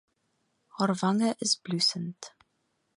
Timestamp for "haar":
0.75-0.91